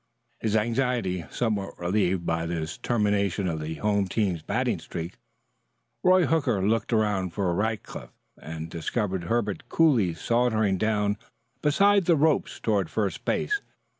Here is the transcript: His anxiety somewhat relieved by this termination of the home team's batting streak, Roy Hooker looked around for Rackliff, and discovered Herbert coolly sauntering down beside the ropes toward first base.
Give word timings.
His 0.39 0.55
anxiety 0.55 1.25
somewhat 1.29 1.77
relieved 1.77 2.25
by 2.25 2.47
this 2.47 2.79
termination 2.79 3.47
of 3.47 3.59
the 3.61 3.75
home 3.75 4.07
team's 4.07 4.41
batting 4.41 4.79
streak, 4.79 5.13
Roy 6.03 6.25
Hooker 6.25 6.67
looked 6.67 6.91
around 6.91 7.33
for 7.33 7.53
Rackliff, 7.53 8.09
and 8.35 8.67
discovered 8.67 9.25
Herbert 9.25 9.69
coolly 9.69 10.15
sauntering 10.15 10.79
down 10.79 11.17
beside 11.61 12.05
the 12.05 12.15
ropes 12.15 12.59
toward 12.59 12.89
first 12.89 13.25
base. 13.25 13.61